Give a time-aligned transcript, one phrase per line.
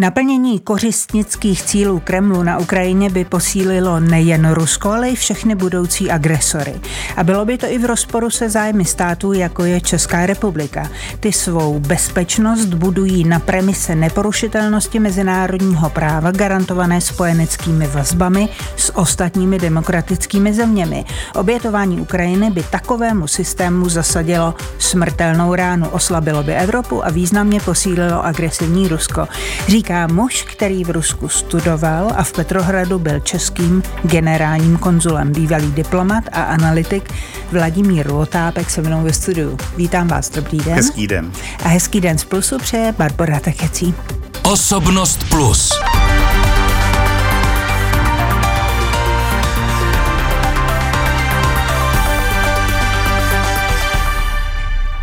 [0.00, 6.74] Naplnění kořistnických cílů Kremlu na Ukrajině by posílilo nejen Rusko, ale i všechny budoucí agresory.
[7.16, 10.88] A bylo by to i v rozporu se zájmy států, jako je Česká republika.
[11.20, 20.54] Ty svou bezpečnost budují na premise neporušitelnosti mezinárodního práva garantované spojeneckými vazbami s ostatními demokratickými
[20.54, 21.04] zeměmi.
[21.34, 28.88] Obětování Ukrajiny by takovému systému zasadilo smrtelnou ránu, oslabilo by Evropu a významně posílilo agresivní
[28.88, 29.28] Rusko.
[29.68, 35.72] Říká říká muž, který v Rusku studoval a v Petrohradu byl českým generálním konzulem, bývalý
[35.72, 37.12] diplomat a analytik
[37.52, 39.56] Vladimír Lotápek se mnou ve studiu.
[39.76, 40.74] Vítám vás, dobrý den.
[40.74, 41.32] Hezký den.
[41.64, 43.94] A hezký den z Plusu přeje Barbara Tekecí.
[44.42, 45.72] Osobnost Plus.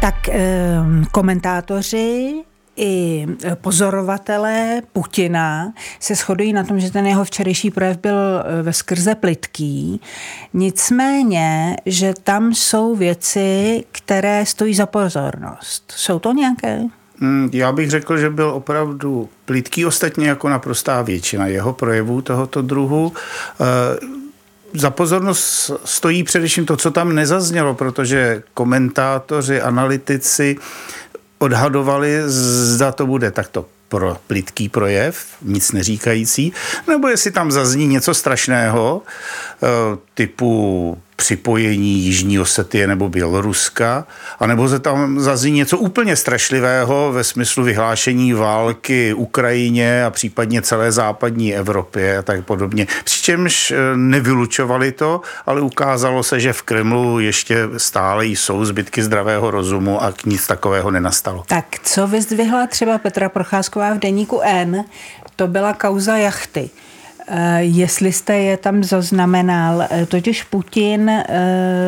[0.02, 2.44] Tak ehm, komentátoři
[2.78, 3.26] i
[3.62, 9.16] pozorovatelé Putina se shodují na tom, že ten jeho včerejší projev byl e, ve skrze
[9.16, 10.02] plitký.
[10.54, 15.94] Nicméně, že tam jsou věci, které stojí za pozornost.
[15.96, 16.82] Jsou to nějaké?
[17.20, 22.62] Mm, já bych řekl, že byl opravdu plitký, ostatně jako naprostá většina jeho projevů tohoto
[22.62, 23.14] druhu.
[23.60, 24.26] E,
[24.74, 30.56] za pozornost stojí především to, co tam nezaznělo, protože komentátoři, analytici
[31.38, 36.54] odhadovali, zda to bude takto pro plitký projev, nic neříkající,
[36.88, 39.02] nebo jestli tam zazní něco strašného,
[39.64, 39.68] eh,
[40.14, 44.08] typu připojení Jižní Osetie nebo Běloruska,
[44.40, 50.92] anebo se tam zazní něco úplně strašlivého ve smyslu vyhlášení války Ukrajině a případně celé
[50.92, 52.88] západní Evropě a tak podobně.
[53.04, 59.52] Přičemž eh, nevylučovali to, ale ukázalo se, že v Kremlu ještě stále jsou zbytky zdravého
[59.52, 61.44] rozumu a nic takového nenastalo.
[61.48, 64.84] Tak co vyzdvihla třeba Petra Procházková v deníku N,
[65.36, 66.70] to byla kauza jachty.
[67.28, 71.26] Eh, jestli jste je tam zaznamenal, eh, totiž Putin eh,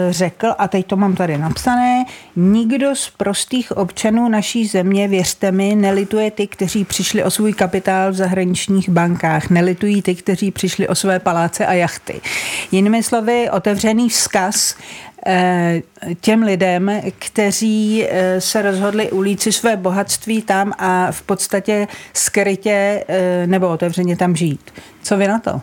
[0.10, 2.06] řekl, a teď to mám tady napsané,
[2.36, 8.12] nikdo z prostých občanů naší země, věřte mi, nelituje ty, kteří přišli o svůj kapitál
[8.12, 12.22] v zahraničních bankách, nelitují ty, kteří přišli o své paláce a jachty.
[12.72, 14.76] Jinými slovy, otevřený vzkaz
[16.22, 18.08] těm lidem, kteří
[18.40, 23.04] se rozhodli ulít si své bohatství tam a v podstatě skrytě
[23.46, 24.72] nebo otevřeně tam žít.
[25.08, 25.62] Co vy na to?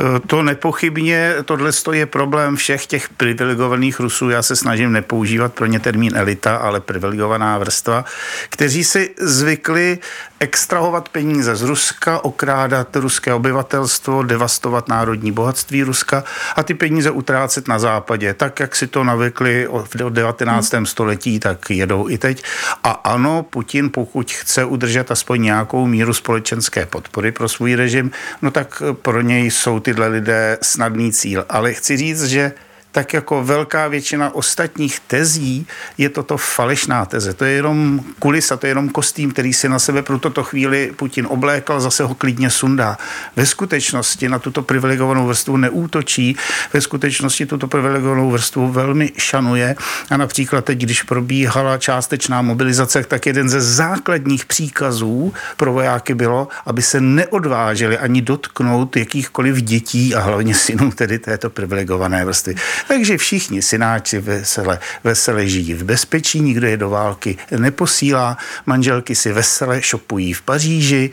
[0.00, 4.30] Eh, to nepochybně, tohle je problém všech těch privilegovaných Rusů.
[4.30, 8.04] Já se snažím nepoužívat pro ně termín elita, ale privilegovaná vrstva,
[8.48, 9.98] kteří si zvykli
[10.40, 16.24] extrahovat peníze z Ruska, okrádat ruské obyvatelstvo, devastovat národní bohatství Ruska
[16.56, 18.34] a ty peníze utrácet na západě.
[18.34, 20.72] Tak, jak si to navykli v 19.
[20.72, 20.86] Hmm.
[20.86, 22.42] století, tak jedou i teď.
[22.84, 28.10] A ano, Putin, pokud chce udržet aspoň nějakou míru společenské podpory pro svůj režim,
[28.42, 31.44] no tak pro něj jsou tyhle lidé snadný cíl.
[31.48, 32.52] Ale chci říct, že
[32.96, 35.66] tak jako velká většina ostatních tezí
[35.98, 37.34] je toto falešná teze.
[37.34, 40.92] To je jenom kulisa, to je jenom kostým, který si na sebe pro toto chvíli
[40.96, 42.98] Putin oblékal, zase ho klidně sundá.
[43.36, 46.36] Ve skutečnosti na tuto privilegovanou vrstvu neútočí,
[46.72, 49.76] ve skutečnosti tuto privilegovanou vrstvu velmi šanuje
[50.10, 56.48] a například teď, když probíhala částečná mobilizace, tak jeden ze základních příkazů pro vojáky bylo,
[56.66, 62.54] aby se neodvážili ani dotknout jakýchkoliv dětí a hlavně synů tedy této privilegované vrstvy.
[62.88, 68.36] Takže všichni synáči vesele, vesele žijí v bezpečí, nikdo je do války neposílá,
[68.66, 71.10] manželky si vesele šopují v Paříži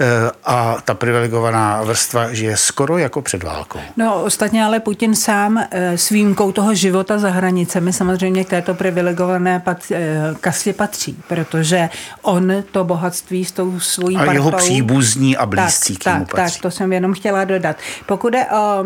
[0.00, 0.04] eh,
[0.44, 3.80] a ta privilegovaná vrstva žije skoro jako před válkou.
[3.96, 8.74] No ostatně ale Putin sám eh, s výjimkou toho života za hranicemi samozřejmě k této
[8.74, 11.88] privilegované pat, eh, kastě patří, protože
[12.22, 14.32] on to bohatství s tou svojí a partou...
[14.32, 16.54] jeho příbuzní a blízcí tak, tak, patří.
[16.54, 17.76] tak, to jsem jenom chtěla dodat.
[18.06, 18.84] Pokud je o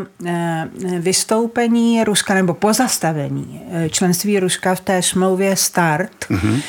[0.99, 6.11] vystoupení Ruska Ruska nebo pozastavení eh, členství Ruska v té smlouvě START.
[6.31, 6.63] Mm-hmm.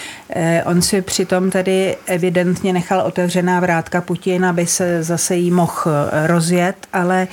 [0.65, 6.27] On si přitom tedy evidentně nechal otevřená vrátka Putin, aby se zase jí mohl eh,
[6.27, 7.27] rozjet, ale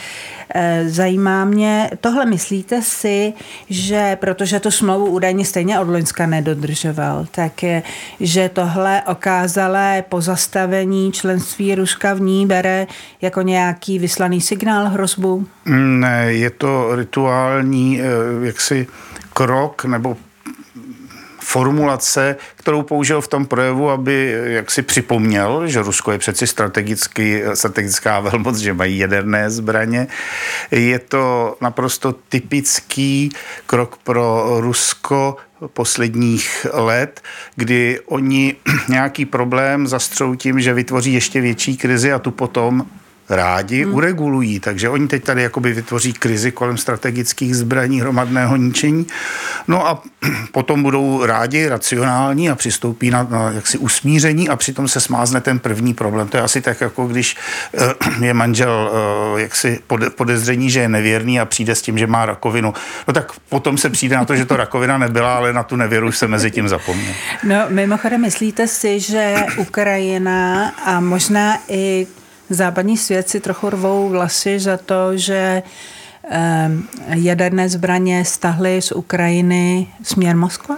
[0.86, 3.32] zajímá mě, tohle myslíte si,
[3.70, 7.82] že protože tu smlouvu údajně stejně od Loňska nedodržoval, tak je,
[8.20, 12.86] že tohle okázalé pozastavení členství Ruska v ní bere
[13.22, 15.46] jako nějaký vyslaný signál hrozbu?
[15.64, 18.00] Ne, je to rituální
[18.42, 18.86] jaksi
[19.32, 20.16] krok nebo
[21.48, 27.40] formulace, kterou použil v tom projevu, aby jak si připomněl, že Rusko je přeci strategický,
[27.54, 30.06] strategická velmoc, že mají jaderné zbraně.
[30.70, 33.30] Je to naprosto typický
[33.66, 35.36] krok pro Rusko
[35.66, 37.20] posledních let,
[37.56, 38.56] kdy oni
[38.88, 42.86] nějaký problém zastřou tím, že vytvoří ještě větší krizi a tu potom
[43.30, 43.94] rádi hmm.
[43.94, 44.60] uregulují.
[44.60, 49.06] Takže oni teď tady jakoby vytvoří krizi kolem strategických zbraní hromadného ničení.
[49.68, 50.02] No a
[50.52, 55.58] potom budou rádi, racionální a přistoupí na, na jaksi usmíření a přitom se smázne ten
[55.58, 56.28] první problém.
[56.28, 57.36] To je asi tak, jako když
[57.72, 58.90] uh, je manžel
[59.32, 62.74] uh, jaksi pode, podezření, že je nevěrný a přijde s tím, že má rakovinu.
[63.08, 66.12] No tak potom se přijde na to, že to rakovina nebyla, ale na tu nevěru
[66.12, 67.14] se mezi tím zapomněl.
[67.44, 72.06] No mimochodem, myslíte si, že Ukrajina a možná i
[72.50, 75.62] západní svět si trochu rvou vlasy za to, že
[77.14, 80.76] jaderné zbraně stahly z Ukrajiny směr Moskva?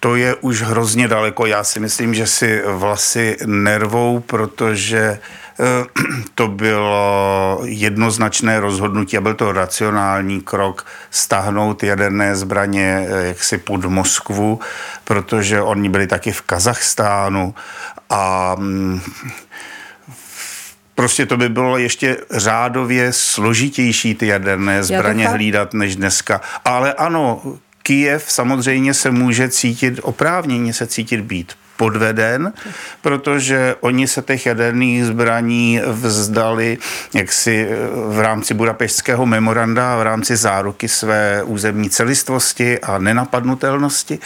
[0.00, 1.46] To je už hrozně daleko.
[1.46, 5.18] Já si myslím, že si vlasy nervou, protože
[6.34, 14.60] to bylo jednoznačné rozhodnutí a byl to racionální krok stáhnout jaderné zbraně jaksi pod Moskvu,
[15.04, 17.54] protože oni byli taky v Kazachstánu
[18.10, 19.00] a mm,
[21.00, 26.40] Prostě to by bylo ještě řádově složitější ty jaderné zbraně hlídat než dneska.
[26.64, 27.42] Ale ano,
[27.82, 32.52] Kijev samozřejmě se může cítit, oprávněně se cítit být podveden,
[33.02, 36.78] protože oni se těch jaderných zbraní vzdali
[37.14, 37.68] jaksi
[38.08, 44.18] v rámci budapeštského memoranda a v rámci záruky své územní celistvosti a nenapadnutelnosti.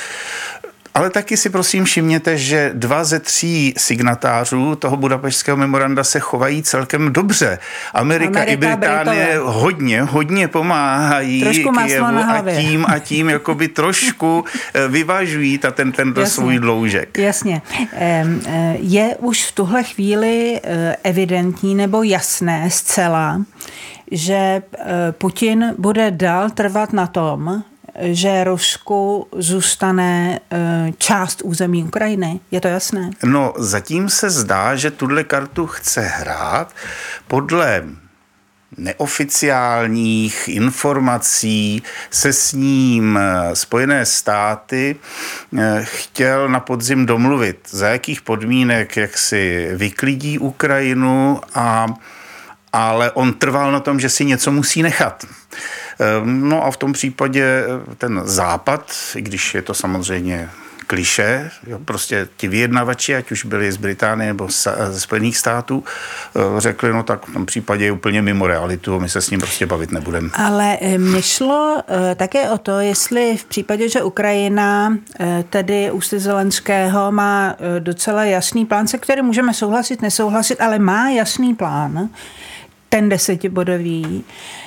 [0.97, 6.63] Ale taky si prosím všimněte, že dva ze tří signatářů toho budapešského memoranda se chovají
[6.63, 7.59] celkem dobře.
[7.95, 9.53] Amerika, Amerika i Británie Britové.
[9.53, 14.45] hodně, hodně pomáhají trošku Kijevu a tím a tím jakoby trošku
[14.75, 16.27] eh, vyvažují ta, ten, ten Jasně.
[16.27, 17.19] svůj dloužek.
[17.19, 17.63] Jasně.
[17.93, 18.27] Eh,
[18.79, 23.43] je už v tuhle chvíli eh, evidentní nebo jasné zcela,
[24.11, 24.63] že
[25.11, 27.65] Putin bude dál trvat na tom,
[28.01, 32.41] že Rusku zůstane e, část území Ukrajiny?
[32.51, 33.11] Je to jasné?
[33.25, 36.75] No, zatím se zdá, že tuhle kartu chce hrát
[37.29, 37.85] podle
[38.77, 44.97] neoficiálních informací se s ním e, Spojené státy
[45.59, 51.87] e, chtěl na podzim domluvit, za jakých podmínek, jak si vyklidí Ukrajinu a
[52.77, 55.25] ale on trval na tom, že si něco musí nechat.
[55.99, 60.51] Ehm, no a v tom případě eh, ten západ, i když je to samozřejmě
[60.87, 64.49] kliše, jo, prostě ti vyjednavači, ať už byli z Británie nebo
[64.89, 65.85] ze Spojených států,
[66.37, 69.41] eh, řekli, no tak v tom případě je úplně mimo realitu, my se s ním
[69.41, 70.29] prostě bavit nebudeme.
[70.35, 71.83] Ale eh, mě šlo
[72.17, 74.99] také o to, jestli v případě, že Ukrajina
[75.51, 81.55] tedy ústy Zelenského má docela jasný plán, se kterým můžeme souhlasit, nesouhlasit, ale má jasný
[81.55, 82.09] plán,
[82.89, 84.64] ten desetibodový, Eh,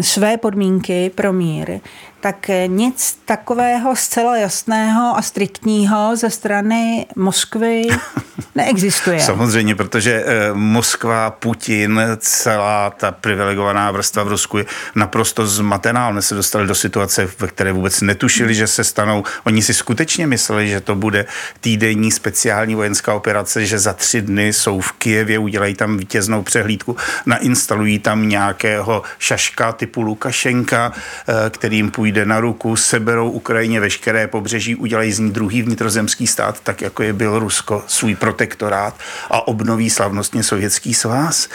[0.00, 1.80] své podmínky pro mír,
[2.20, 7.82] tak nic takového zcela jasného a striktního ze strany Moskvy
[8.54, 9.20] neexistuje.
[9.20, 14.64] Samozřejmě, protože eh, Moskva, Putin, celá ta privilegovaná vrstva v Rusku je
[14.94, 16.08] naprosto zmatená.
[16.08, 19.24] Oni se dostali do situace, ve které vůbec netušili, že se stanou.
[19.44, 21.26] Oni si skutečně mysleli, že to bude
[21.60, 26.96] týdenní speciální vojenská operace, že za tři dny jsou v Kijevě, udělají tam vítěznou přehlídku,
[27.26, 30.92] nainstalují tam nějakého šaška typu Lukašenka,
[31.28, 36.26] eh, kterým půjde půjde na ruku, seberou Ukrajině veškeré pobřeží, udělají z ní druhý vnitrozemský
[36.26, 38.94] stát, tak jako je byl Rusko, svůj protektorát
[39.30, 41.48] a obnoví slavnostně sovětský svaz.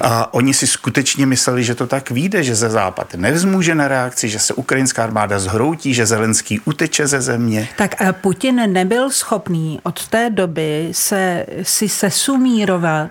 [0.00, 4.28] A oni si skutečně mysleli, že to tak vyjde, že ze západ nevzmůže na reakci,
[4.28, 7.68] že se ukrajinská armáda zhroutí, že Zelenský uteče ze země.
[7.76, 13.10] Tak a Putin nebyl schopný od té doby se si sesumírovat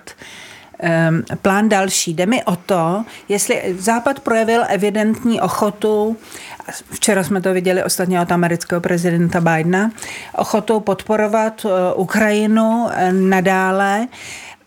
[1.41, 2.13] plán další.
[2.13, 6.17] Jde mi o to, jestli Západ projevil evidentní ochotu,
[6.91, 9.91] včera jsme to viděli ostatně od amerického prezidenta Bidena,
[10.37, 14.07] ochotu podporovat eh, Ukrajinu eh, nadále,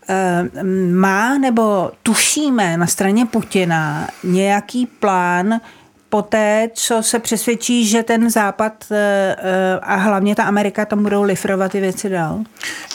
[0.08, 5.60] ehm, má nebo tušíme na straně Putina nějaký plán
[6.12, 11.22] poté, co se přesvědčí, že ten západ eh, eh, a hlavně ta Amerika tam budou
[11.22, 12.40] lifrovat ty věci dál?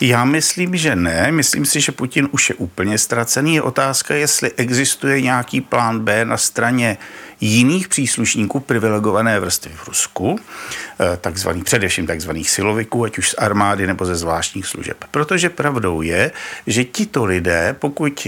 [0.01, 1.31] Já myslím, že ne.
[1.31, 3.55] Myslím si, že Putin už je úplně ztracený.
[3.55, 6.97] Je otázka, jestli existuje nějaký plán B na straně
[7.41, 10.39] jiných příslušníků privilegované vrstvy v Rusku,
[10.99, 14.97] eh, takzvaných, především takzvaných siloviků, ať už z armády nebo ze zvláštních služeb.
[15.11, 16.31] Protože pravdou je,
[16.67, 18.27] že tito lidé, pokud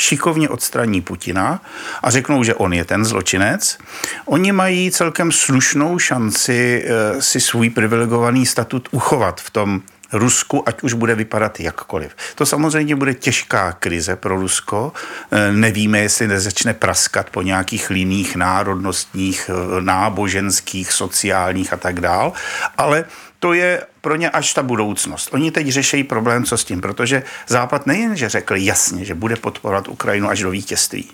[0.00, 1.62] šikovně odstraní Putina
[2.02, 3.78] a řeknou, že on je ten zločinec,
[4.24, 10.82] oni mají celkem slušnou šanci eh, si svůj privilegovaný statut uchovat v tom Rusku, ať
[10.82, 12.16] už bude vypadat jakkoliv.
[12.34, 14.92] To samozřejmě bude těžká krize pro Rusko.
[15.30, 22.32] Eh, nevíme, jestli nezačne praskat po nějakých liních národnostních, eh, náboženských, sociálních a tak dál,
[22.76, 23.04] ale
[23.40, 25.28] to je pro ně až ta budoucnost.
[25.32, 29.36] Oni teď řeší problém, co s tím, protože Západ nejen, že řekl jasně, že bude
[29.36, 31.10] podporovat Ukrajinu až do vítězství.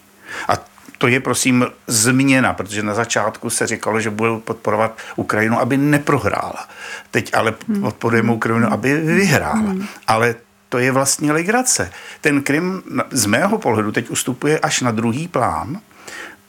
[0.48, 0.54] A
[0.98, 6.68] to je prosím změna, protože na začátku se říkalo, že budou podporovat Ukrajinu, aby neprohrála.
[7.10, 9.74] Teď ale podporujeme Ukrajinu, aby vyhrála.
[10.06, 10.34] Ale
[10.68, 11.92] to je vlastně legrace.
[12.20, 15.80] Ten Krym z mého pohledu teď ustupuje až na druhý plán,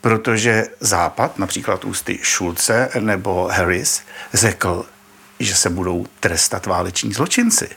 [0.02, 4.02] protože Západ, například ústy Šulce nebo Harris,
[4.34, 4.86] řekl,
[5.40, 7.70] že se budou trestat váleční zločinci.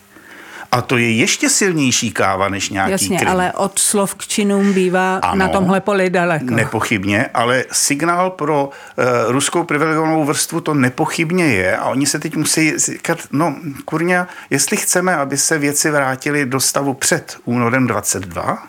[0.72, 3.28] A to je ještě silnější káva než nějaký Jasně, Krym.
[3.30, 6.44] ale od slov k činům bývá ano, na tomhle poli daleko.
[6.44, 12.36] Nepochybně, ale signál pro uh, ruskou privilegovanou vrstvu to nepochybně je a oni se teď
[12.36, 18.62] musí říkat, no kurňa, jestli chceme, aby se věci vrátily do stavu před únorem 22,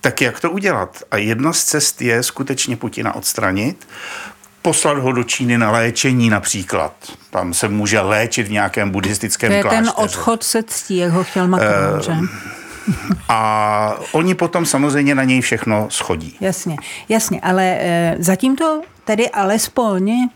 [0.00, 1.02] tak jak to udělat?
[1.10, 3.88] A jedna z cest je skutečně Putina odstranit,
[4.62, 6.92] poslat ho do Číny na léčení například.
[7.30, 9.82] Tam se může léčit v nějakém buddhistickém To je klášteře.
[9.82, 12.12] ten odchod se ctí, jak ho chtěl Macron, uh, že?
[13.28, 16.36] A oni potom samozřejmě na něj všechno schodí.
[16.40, 16.76] Jasně,
[17.08, 20.28] jasně, ale e, zatím to tedy alespoň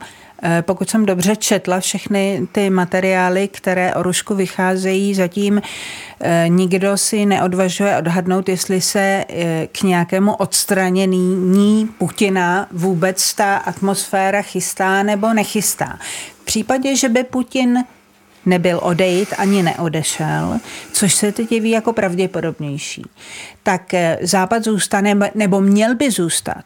[0.61, 5.63] pokud jsem dobře četla všechny ty materiály, které o Rusku vycházejí, zatím
[6.49, 9.25] nikdo si neodvažuje odhadnout, jestli se
[9.73, 15.99] k nějakému odstranění Putina vůbec ta atmosféra chystá nebo nechystá.
[16.43, 17.85] V případě, že by Putin
[18.47, 20.59] nebyl odejít ani neodešel,
[20.93, 23.03] což se teď jeví jako pravděpodobnější,
[23.63, 26.65] tak Západ zůstane, nebo měl by zůstat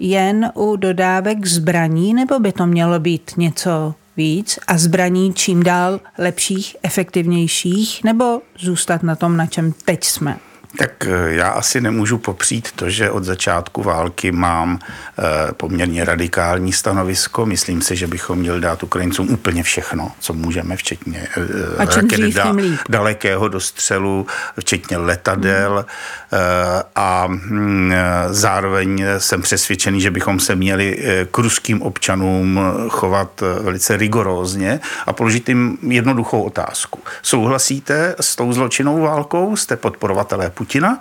[0.00, 6.00] jen u dodávek zbraní, nebo by to mělo být něco víc a zbraní čím dál
[6.18, 10.38] lepších, efektivnějších, nebo zůstat na tom, na čem teď jsme?
[10.76, 16.72] Tak eh, já asi nemůžu popřít to, že od začátku války mám eh, poměrně radikální
[16.72, 17.46] stanovisko.
[17.46, 22.54] Myslím si, že bychom měli dát Ukrajincům úplně všechno, co můžeme, včetně eh, raket da,
[22.88, 24.26] dalekého dostřelu,
[24.60, 25.86] včetně letadel.
[26.30, 26.82] Hmm.
[26.96, 27.92] A hm,
[28.30, 30.98] zároveň jsem přesvědčený, že bychom se měli
[31.30, 37.00] k ruským občanům chovat velice rigorózně a položit jim jednoduchou otázku.
[37.22, 39.56] Souhlasíte s tou zločinou válkou?
[39.56, 41.00] Jste podporovatelé Putina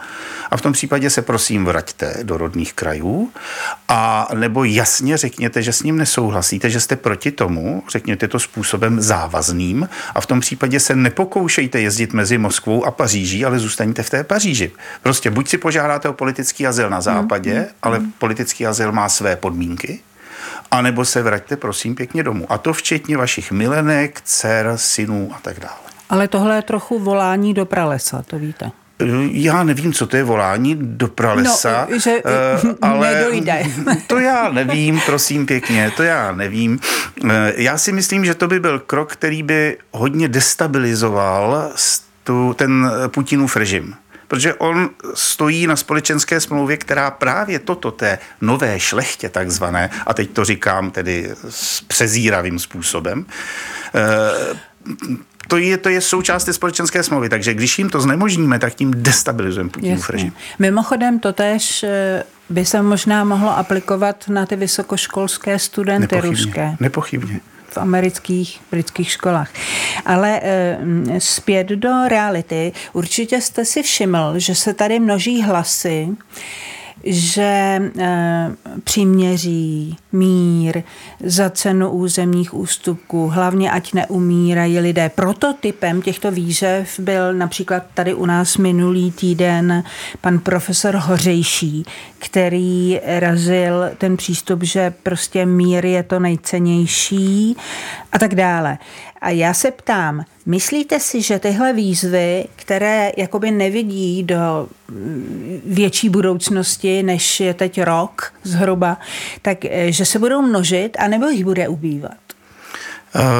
[0.51, 3.31] a v tom případě se prosím vraťte do rodných krajů
[3.87, 9.01] a nebo jasně řekněte, že s ním nesouhlasíte, že jste proti tomu, řekněte to způsobem
[9.01, 14.09] závazným a v tom případě se nepokoušejte jezdit mezi Moskvou a Paříží, ale zůstaňte v
[14.09, 14.71] té Paříži.
[15.03, 19.35] Prostě buď si požádáte o politický azyl na západě, mm, ale politický azyl má své
[19.35, 19.99] podmínky,
[20.71, 22.45] a nebo se vraťte prosím pěkně domů.
[22.49, 25.87] A to včetně vašich milenek, dcer, synů a tak dále.
[26.09, 28.71] Ale tohle je trochu volání do pralesa, to víte.
[29.31, 32.15] Já nevím, co to je volání do pralesa, no, že
[32.63, 33.63] uh, ale nedojde.
[34.07, 36.79] to já nevím, prosím pěkně, to já nevím.
[37.55, 41.71] Já si myslím, že to by byl krok, který by hodně destabilizoval
[42.23, 43.95] tu, ten Putinův režim.
[44.27, 50.29] Protože on stojí na společenské smlouvě, která právě toto té nové šlechtě takzvané, a teď
[50.29, 53.25] to říkám tedy s přezíravým způsobem,
[55.47, 58.93] to je, to je součást té společenské smlouvy, takže když jim to znemožníme, tak tím
[58.95, 60.33] destabilizujeme Putinův režim.
[60.59, 66.29] Mimochodem, to tež eh, by se možná mohlo aplikovat na ty vysokoškolské studenty Nepochybně.
[66.29, 66.75] ruské.
[66.79, 67.39] Nepochybně
[67.69, 69.49] v amerických, britských školách.
[70.05, 70.77] Ale e,
[71.17, 72.71] zpět do reality.
[72.93, 76.07] Určitě jste si všiml, že se tady množí hlasy,
[77.03, 77.81] že e,
[78.83, 80.83] příměří, mír,
[81.23, 85.09] za cenu územních ústupků, hlavně ať neumírají lidé.
[85.09, 89.83] Prototypem těchto výzev byl například tady u nás minulý týden
[90.21, 91.85] pan profesor Hořejší,
[92.19, 97.57] který razil ten přístup, že prostě mír je to nejcennější
[98.11, 98.77] a tak dále.
[99.21, 104.67] A já se ptám, myslíte si, že tyhle výzvy, které jakoby nevidí do
[105.65, 108.97] větší budoucnosti, než je teď rok zhruba,
[109.41, 112.17] tak eh, že se budou množit, anebo jich bude ubývat?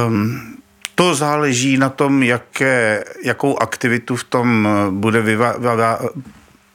[0.07, 0.57] Um,
[0.96, 6.00] to záleží na tom, jaké, jakou aktivitu v tom eh, bude vyva, vyva,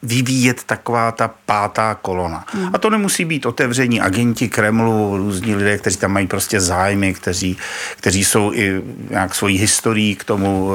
[0.02, 2.44] vyvíjet taková ta pátá kolona.
[2.52, 2.71] Hmm.
[2.73, 7.56] A to nemusí být otevření agenti Kremlu, různí lidé, kteří tam mají prostě zájmy, kteří,
[7.97, 10.71] kteří jsou i nějak svojí historií k tomu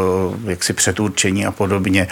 [0.45, 2.07] eh, jaksi předurčení a podobně.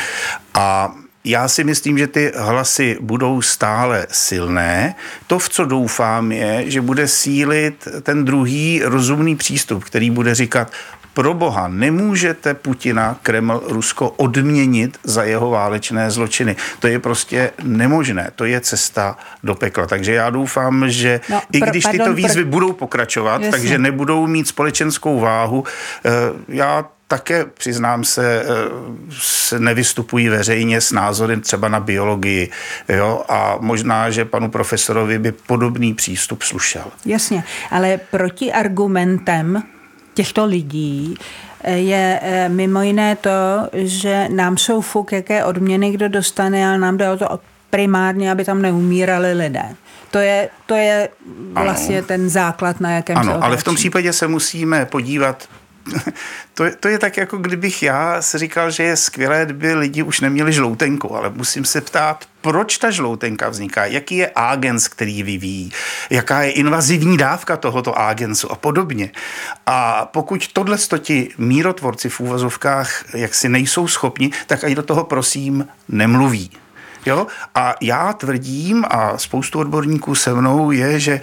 [0.53, 0.95] A
[1.25, 4.95] já si myslím, že ty hlasy budou stále silné.
[5.27, 10.71] To, v co doufám, je, že bude sílit ten druhý rozumný přístup, který bude říkat,
[11.15, 16.55] pro boha, nemůžete Putina, Kreml, Rusko odměnit za jeho válečné zločiny.
[16.79, 18.31] To je prostě nemožné.
[18.35, 19.87] To je cesta do pekla.
[19.87, 23.51] Takže já doufám, že no, i když pardon, tyto výzvy pr- budou pokračovat, Jasně.
[23.51, 25.63] takže nebudou mít společenskou váhu,
[26.05, 26.11] eh,
[26.47, 28.45] já také, přiznám se, eh,
[29.19, 32.51] se nevystupují veřejně s názory třeba na biologii.
[32.89, 33.23] Jo?
[33.29, 36.85] A možná, že panu profesorovi by podobný přístup slušel.
[37.05, 39.63] Jasně, ale proti argumentem
[40.15, 41.15] těchto lidí
[41.63, 43.29] eh, je eh, mimo jiné to,
[43.73, 48.45] že nám jsou fuk, jaké odměny kdo dostane, ale nám jde o to primárně, aby
[48.45, 49.75] tam neumírali lidé.
[50.11, 51.09] To je, to je
[51.53, 52.07] vlastně ano.
[52.07, 55.47] ten základ, na jakém ano, se ale v tom případě se musíme podívat
[56.53, 60.03] to, je, to je tak, jako kdybych já si říkal, že je skvělé, kdyby lidi
[60.03, 65.23] už neměli žloutenku, ale musím se ptát, proč ta žloutenka vzniká, jaký je agens, který
[65.23, 65.71] vyvíjí,
[66.09, 69.11] jaká je invazivní dávka tohoto agensu a podobně.
[69.65, 75.67] A pokud tohle ti mírotvorci v úvozovkách jaksi nejsou schopni, tak i do toho prosím
[75.89, 76.51] nemluví.
[77.05, 77.27] Jo?
[77.55, 81.21] A já tvrdím, a spoustu odborníků se mnou je, že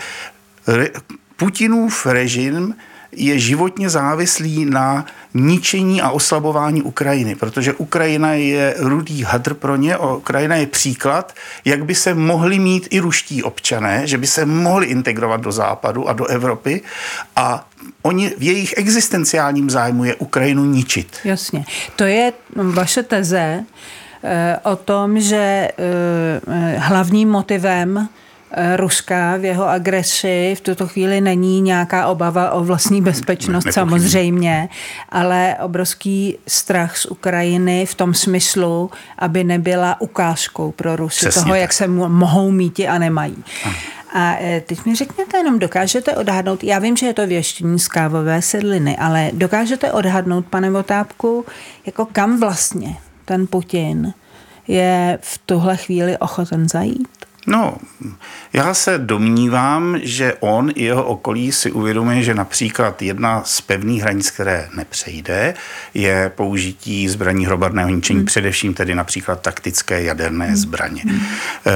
[1.36, 2.74] Putinův režim
[3.16, 9.98] je životně závislý na ničení a oslabování Ukrajiny, protože Ukrajina je rudý hadr pro ně,
[9.98, 11.32] Ukrajina je příklad,
[11.64, 16.08] jak by se mohli mít i ruští občané, že by se mohli integrovat do západu
[16.08, 16.80] a do Evropy
[17.36, 17.68] a
[18.02, 21.16] oni v jejich existenciálním zájmu je Ukrajinu ničit.
[21.24, 21.64] Jasně.
[21.96, 23.64] To je vaše teze
[24.24, 28.08] eh, o tom, že eh, hlavním motivem
[28.76, 34.68] Ruska v jeho agresi v tuto chvíli není nějaká obava o vlastní bezpečnost ne, samozřejmě,
[35.08, 41.52] ale obrovský strach z Ukrajiny v tom smyslu, aby nebyla ukázkou pro Rusy Přesně toho,
[41.52, 41.60] tak.
[41.60, 43.44] jak se mohou mít a nemají.
[44.14, 47.88] A eh, teď mi řekněte jenom, dokážete odhadnout, já vím, že je to věštění z
[47.88, 51.44] kávové sedliny, ale dokážete odhadnout, pane Votápku,
[51.86, 54.14] jako kam vlastně ten Putin
[54.68, 57.08] je v tuhle chvíli ochoten zajít?
[57.46, 57.76] No,
[58.52, 64.02] já se domnívám, že on i jeho okolí si uvědomuje, že například jedna z pevných
[64.02, 65.54] hranic, které nepřejde,
[65.94, 68.26] je použití zbraní hromadného ničení, hmm.
[68.26, 70.56] především tedy například taktické jaderné hmm.
[70.56, 71.02] zbraně.
[71.06, 71.20] Hmm.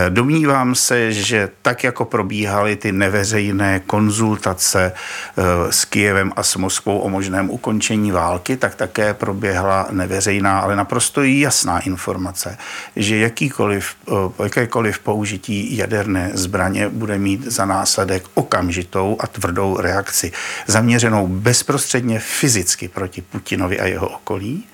[0.09, 6.99] Domnívám se, že tak, jako probíhaly ty neveřejné konzultace eh, s Kijevem a s Moskvou
[6.99, 12.59] o možném ukončení války, tak také proběhla neveřejná, ale naprosto jasná informace,
[12.97, 20.33] že jakýkoliv, eh, jakékoliv použití jaderné zbraně bude mít za následek okamžitou a tvrdou reakci,
[20.67, 24.65] zaměřenou bezprostředně fyzicky proti Putinovi a jeho okolí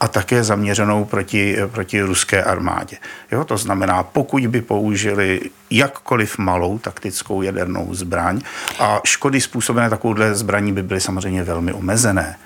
[0.00, 2.96] a také zaměřenou proti, proti ruské armádě.
[3.32, 8.40] Jo, to znamená, pokud by použili jakkoliv malou taktickou jadernou zbraň
[8.78, 12.36] a škody způsobené takovouhle zbraní by byly samozřejmě velmi omezené,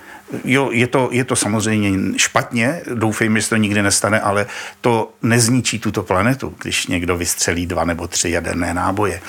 [0.43, 4.45] Jo, je to, je to samozřejmě špatně, doufejme, že to nikdy nestane, ale
[4.81, 9.21] to nezničí tuto planetu, když někdo vystřelí dva nebo tři jaderné náboje.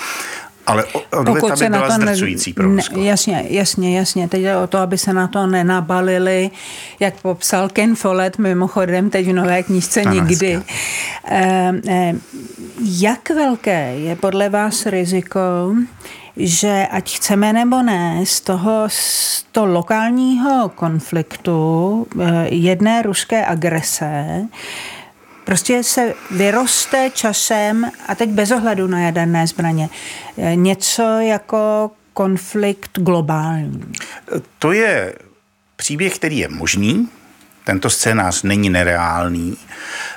[0.66, 0.84] Ale
[1.16, 2.96] odveta by byla zdrcující pro Rusko.
[2.96, 4.28] Ne, jasně, jasně, jasně.
[4.28, 6.50] Teď je o to, aby se na to nenabalili,
[7.00, 10.62] jak popsal Ken Follett, mimochodem teď v nové knížce ano, Nikdy.
[11.24, 12.14] E, e,
[12.80, 15.40] jak velké je podle vás riziko,
[16.36, 24.42] že ať chceme nebo ne, z toho, z toho lokálního konfliktu eh, jedné ruské agrese
[25.44, 29.88] prostě se vyroste časem, a teď bez ohledu na jaderné zbraně,
[30.38, 33.92] eh, něco jako konflikt globální.
[34.58, 35.14] To je
[35.76, 37.08] příběh, který je možný,
[37.64, 39.56] tento scénář není nereálný.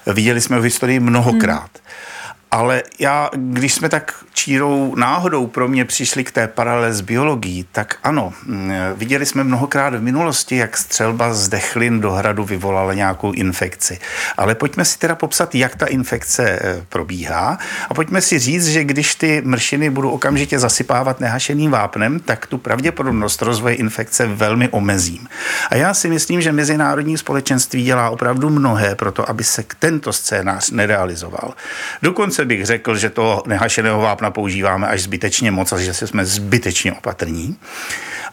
[0.06, 1.70] Viděli jsme v historii mnohokrát.
[1.74, 2.38] Hmm.
[2.52, 7.66] Ale já, když jsme tak čírou náhodou pro mě přišli k té paralele s biologií,
[7.72, 12.94] tak ano, mm, viděli jsme mnohokrát v minulosti, jak střelba z dechlin do hradu vyvolala
[12.94, 14.00] nějakou infekci.
[14.38, 17.58] Ale pojďme si teda popsat, jak ta infekce eh, probíhá
[17.90, 22.58] a pojďme si říct, že když ty mršiny budou okamžitě zasypávat nehašeným vápnem, tak tu
[22.58, 25.28] pravděpodobnost rozvoje infekce velmi omezím.
[25.70, 30.14] A já si myslím, že mezinárodní společenství dělá opravdu mnohé pro to, aby se tento
[30.14, 31.54] scénář nerealizoval.
[32.02, 36.94] Dokonce bych řekl, že to nehašeného vápna používáme až zbytečně moc a že jsme zbytečně
[36.94, 37.58] opatrní.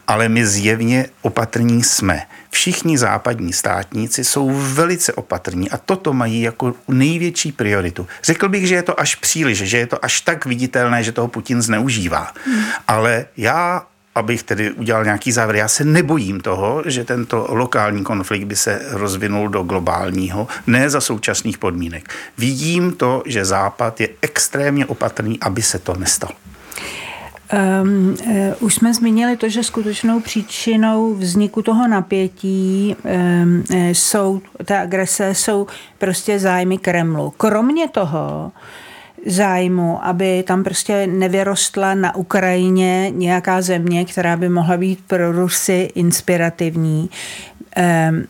[0.07, 2.23] Ale my zjevně opatrní jsme.
[2.51, 8.07] Všichni západní státníci jsou velice opatrní a toto mají jako největší prioritu.
[8.23, 11.29] Řekl bych, že je to až příliš, že je to až tak viditelné, že toho
[11.29, 12.33] Putin zneužívá.
[12.47, 12.65] Hmm.
[12.89, 15.57] Ale já abych tedy udělal nějaký závěr.
[15.57, 21.01] Já se nebojím toho, že tento lokální konflikt by se rozvinul do globálního, ne za
[21.01, 22.09] současných podmínek.
[22.39, 26.33] Vidím to, že Západ je extrémně opatrný, aby se to nestalo.
[27.83, 34.79] Um, uh, už jsme zmínili to, že skutečnou příčinou vzniku toho napětí um, jsou, té
[34.79, 35.67] agrese jsou
[35.99, 37.31] prostě zájmy Kremlu.
[37.31, 38.53] Kromě toho,
[39.27, 45.91] zájmu, aby tam prostě nevyrostla na Ukrajině nějaká země, která by mohla být pro Rusy
[45.95, 47.11] inspirativní.
[47.77, 48.25] Ehm,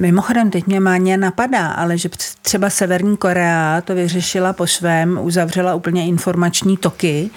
[0.00, 2.08] mimochodem, teď mě máně napadá, ale že
[2.42, 7.30] třeba Severní Korea to vyřešila po svém, uzavřela úplně informační toky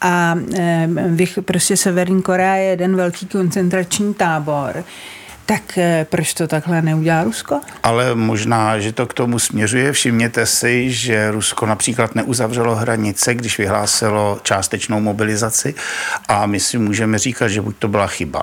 [0.00, 4.84] a ehm, prostě Severní Korea je jeden velký koncentrační tábor
[5.48, 7.60] tak eh, proč to takhle neudělá Rusko?
[7.82, 9.92] Ale možná, že to k tomu směřuje.
[9.92, 15.74] Všimněte si, že Rusko například neuzavřelo hranice, když vyhlásilo částečnou mobilizaci
[16.28, 18.42] a my si můžeme říkat, že buď to byla chyba,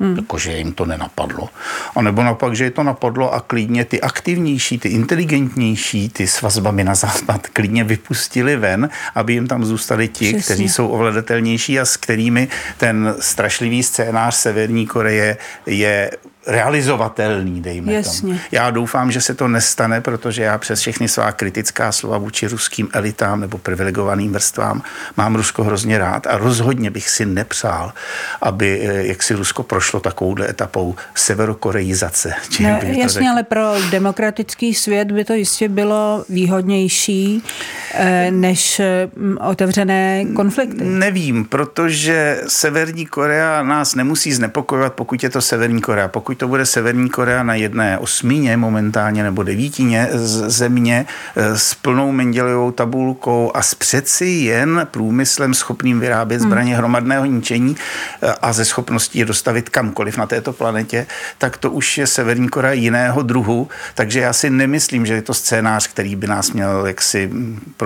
[0.00, 0.16] Hmm.
[0.16, 1.48] Jakože jim to nenapadlo.
[1.96, 6.42] A nebo naopak, že je to napadlo a klidně ty aktivnější, ty inteligentnější, ty s
[6.42, 10.42] vazbami na západ klidně vypustili ven, aby jim tam zůstali ti, Přesně.
[10.42, 15.36] kteří jsou ovladatelnější a s kterými ten strašlivý scénář Severní Koreje
[15.66, 16.10] je
[16.50, 18.20] realizovatelný, dejme Jasně.
[18.20, 18.40] tomu.
[18.52, 22.88] Já doufám, že se to nestane, protože já přes všechny svá kritická slova vůči ruským
[22.92, 24.82] elitám nebo privilegovaným vrstvám
[25.16, 27.92] mám Rusko hrozně rád a rozhodně bych si nepřál,
[28.42, 32.34] aby eh, jak si Rusko prošlo takovouhle etapou severokoreizace.
[32.60, 37.42] No, jasně, ale pro demokratický svět by to jistě bylo výhodnější
[37.94, 38.80] eh, než
[39.16, 40.84] mm, otevřené konflikty.
[40.84, 46.08] Nevím, protože Severní Korea nás nemusí znepokojovat, pokud je to Severní Korea.
[46.08, 51.74] Pokud to bude Severní Korea na jedné osmině momentálně nebo devítině z země eh, s
[51.74, 56.50] plnou Mendělevou tabulkou a s přeci jen průmyslem schopným vyrábět hmm.
[56.50, 57.76] zbraně hromadného ničení
[58.22, 61.06] eh, a ze schopností je dostavit kamkoliv na této planetě,
[61.38, 65.34] tak to už je Severní Korea jiného druhu, takže já si nemyslím, že je to
[65.34, 67.30] scénář, který by nás měl jaksi,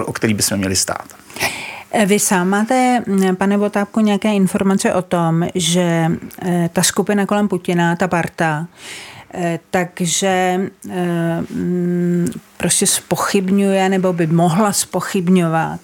[0.05, 1.07] o který bychom měli stát.
[2.07, 3.03] Vy sám máte,
[3.39, 6.11] pane Botápku, nějaké informace o tom, že
[6.43, 8.67] eh, ta skupina kolem Putina, ta parta,
[9.35, 12.27] eh, takže eh, mm,
[12.57, 15.81] prostě spochybňuje nebo by mohla spochybňovat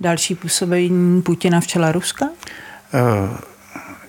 [0.00, 2.26] další působení Putina v čele Ruska?
[2.94, 3.53] Uh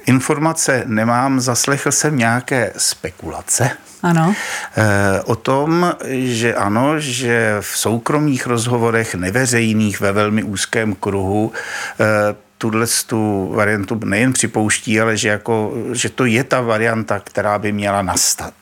[0.06, 3.72] Informace nemám, zaslechl jsem nějaké spekulace.
[4.04, 4.36] Ano.
[4.78, 11.52] Eh, o tom, že ano, že v soukromých rozhovorech, neveřejných, ve velmi úzkém kruhu,
[12.00, 12.36] eh,
[12.72, 17.72] tuhle tu variantu nejen připouští, ale že, jako, že to je ta varianta, která by
[17.72, 18.54] měla nastat.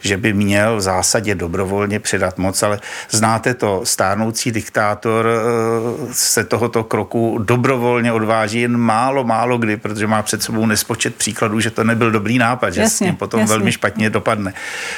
[0.00, 6.44] Že by měl v zásadě dobrovolně předat moc, ale znáte to, stárnoucí diktátor eh, se
[6.44, 11.70] tohoto kroku dobrovolně odváží jen málo, málo kdy, protože má před sebou nespočet příkladů, že
[11.70, 13.54] to nebyl dobrý nápad, že jasně, s tím potom jasně.
[13.54, 14.54] velmi špatně dopadne.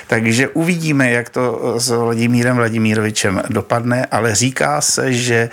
[0.06, 5.50] Takže uvidíme, jak to s Vladimírem Vladimírovičem dopadne, ale říká se, že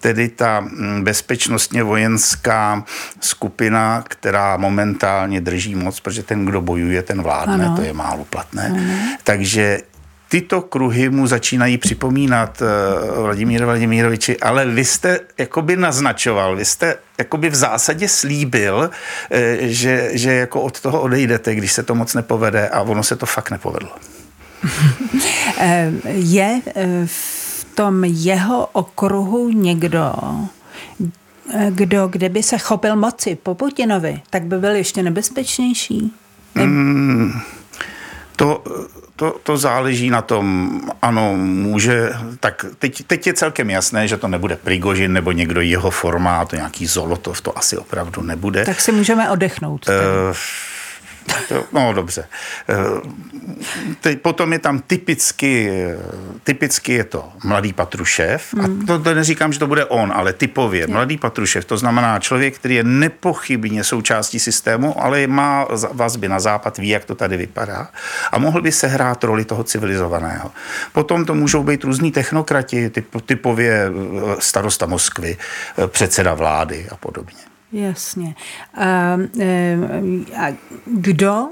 [0.00, 2.84] tedy ta mm, bezpečnostně vojenská politická
[3.20, 7.76] skupina, která momentálně drží moc, protože ten, kdo bojuje, ten vládne, ano.
[7.76, 8.66] to je málo platné.
[8.66, 9.18] Ano.
[9.24, 9.80] Takže
[10.28, 16.96] tyto kruhy mu začínají připomínat uh, Vladimír Vladimíroviči, ale vy jste jakoby naznačoval, vy jste
[17.18, 22.14] jakoby v zásadě slíbil, uh, že, že jako od toho odejdete, když se to moc
[22.14, 23.90] nepovede a ono se to fakt nepovedlo.
[25.60, 26.60] Eh, je
[27.06, 30.14] v tom jeho okruhu někdo,
[31.70, 36.12] kdo kdyby se chopil moci po Putinovi, tak by byl ještě nebezpečnější?
[36.54, 37.32] Mm,
[38.36, 38.64] to,
[39.16, 44.28] to, to záleží na tom, ano, může, tak teď, teď je celkem jasné, že to
[44.28, 48.64] nebude Prigožin nebo někdo jeho formát, nějaký Zolotov, to asi opravdu nebude.
[48.64, 49.86] Tak si můžeme odechnout.
[49.88, 50.36] Uh,
[51.72, 52.24] No dobře.
[52.68, 52.74] Eh,
[54.00, 55.70] teď potom je tam typicky,
[56.42, 58.54] typicky je to mladý Patrušev.
[58.60, 58.86] A hmm.
[58.86, 60.86] to, to neříkám, že to bude on, ale typově.
[60.86, 66.78] Mladý Patrušev, to znamená člověk, který je nepochybně součástí systému, ale má vazby na západ,
[66.78, 67.88] ví, jak to tady vypadá.
[68.32, 70.50] A mohl by se hrát roli toho civilizovaného.
[70.92, 76.96] Potom to můžou být různí technokrati, typ, typově eh, starosta Moskvy, eh, předseda vlády a
[76.96, 77.57] podobně.
[77.72, 78.34] Jasně.
[78.74, 79.18] A,
[80.36, 81.48] a kdo,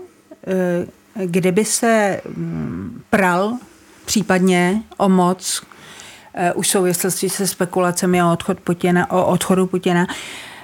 [0.47, 3.59] e, kdyby se mm, pral
[4.05, 5.63] případně o moc,
[6.35, 10.07] e, už souvislosti se spekulacemi o, odchod Putina, o odchodu Putina,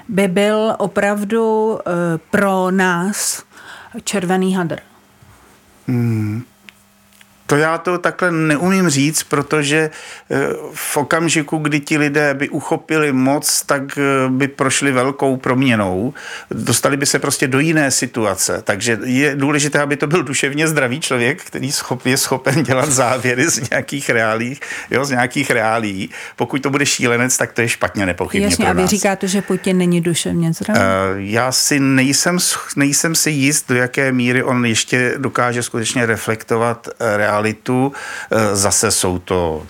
[0.08, 1.78] by byl opravdu
[2.30, 3.44] pro nás
[4.04, 4.78] červený hadr?
[5.86, 6.42] Hmm,
[7.52, 9.90] To já to takhle neumím říct, protože
[10.30, 10.36] eh,
[10.74, 16.14] v okamžiku, kdy ti lidé by uchopili moc, tak eh, by prošli velkou proměnou.
[16.50, 18.62] Dostali by se prostě do jiné situace.
[18.64, 21.70] Takže je důležité, aby to byl duševně zdravý člověk, který
[22.04, 24.58] je schopen dělat závěry z nějakých reálí,
[24.90, 26.10] jo, z nějakých reálí.
[26.36, 28.90] Pokud to bude šílenec, tak to je špatně nepochybně Jasně, pro a vy nás.
[28.90, 30.80] říkáte, že Putin není duševně zdravý?
[30.80, 30.86] Uh,
[31.16, 32.38] já si nejsem,
[32.76, 37.92] nejsem si jist, do jaké míry on ještě dokáže skutečně reflektovat reálí realitu.
[38.30, 39.66] Eh, zase jsou to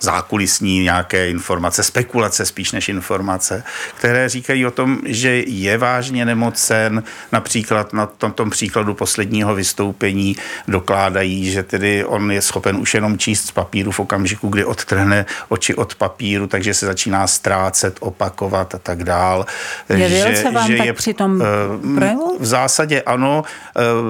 [0.00, 7.02] zákulisní nějaké informace, spekulace spíš než informace, které říkají o tom, že je vážně nemocen.
[7.32, 10.36] Například na tom, tom příkladu posledního vystoupení
[10.68, 15.26] dokládají, že tedy on je schopen už jenom číst z papíru v okamžiku, kdy odtrhne
[15.48, 19.46] oči od papíru, takže se začíná ztrácet, opakovat a tak dál.
[19.88, 22.36] Jevil že, se vám že tak je, při tom uh, projevu?
[22.40, 23.44] V zásadě ano.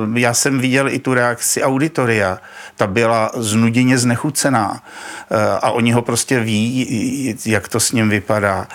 [0.09, 2.39] Uh, já jsem viděl i tu reakci auditoria.
[2.77, 4.71] Ta byla znuděně znechucená.
[4.71, 8.69] Uh, a oni ho prostě ví, jak to s ním vypadá.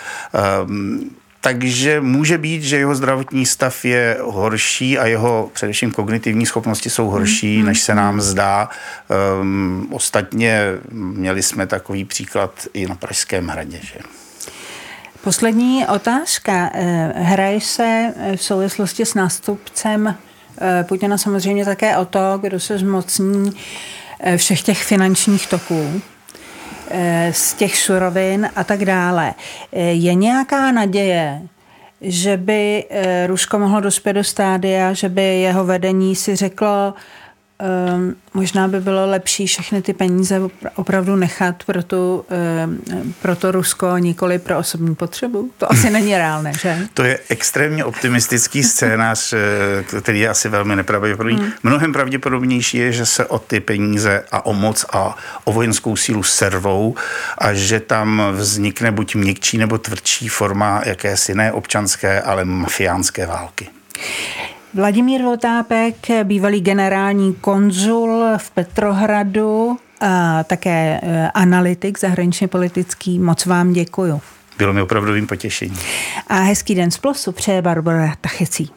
[0.64, 1.12] Um,
[1.42, 7.08] takže může být, že jeho zdravotní stav je horší a jeho především kognitivní schopnosti jsou
[7.08, 7.66] horší, mm.
[7.66, 8.70] než se nám zdá.
[9.40, 10.62] Um, ostatně
[10.92, 13.80] měli jsme takový příklad i na Pražském hradě.
[13.84, 14.00] Že?
[15.24, 16.72] Poslední otázka.
[16.74, 22.78] Eh, hraje se v souvislosti s nástupcem eh, Putina samozřejmě také o to, kdo se
[22.78, 23.52] zmocní
[24.20, 26.13] eh, všech těch finančních toků Eh,
[27.32, 29.34] z těch surovin a tak dále.
[29.74, 31.42] Eh, je nějaká naděje,
[32.02, 36.94] že by eh, Rusko mohlo dospět do stádia, že by jeho vedení si řeklo,
[37.64, 40.42] Um, možná by bylo lepší všechny ty peníze
[40.76, 42.26] opravdu nechat pro, tu,
[42.66, 45.52] um, pro to Rusko, nikoli pro osobní potřebu.
[45.58, 46.88] To asi není reálné, že?
[46.94, 51.38] To je extrémně optimistický scénář, eh, který je asi velmi nepravděpodobný.
[51.38, 51.52] Hmm.
[51.64, 56.24] Mnohem pravděpodobnější je, že se o ty peníze a o moc a o vojenskou sílu
[56.24, 56.96] servou
[57.38, 63.70] a že tam vznikne buď měkčí nebo tvrdší forma jakési ne občanské, ale mafiánské války.
[64.74, 73.20] Vladimír Votápek, bývalý generální konzul v Petrohradu, a také e, analytik zahraničně politický.
[73.20, 74.22] Moc vám děkuju.
[74.58, 75.78] Bylo mi opravdovým potěšením.
[76.28, 78.72] A hezký den z Plosu přeje Barbara Tachecí.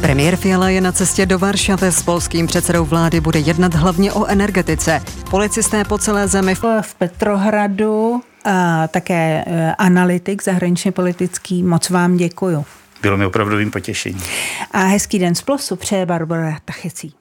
[0.00, 4.26] Premiér Fiala je na cestě do Varšavy s polským předsedou vlády, bude jednat hlavně o
[4.26, 5.02] energetice.
[5.30, 11.62] Policisté po celé zemi v Petrohradu a také e, analytik zahraničně politický.
[11.62, 12.64] Moc vám děkuju.
[13.02, 14.22] Bylo mi opravdovým potěšením.
[14.70, 17.14] A hezký den z Plosu přeje Barbara Tachecí.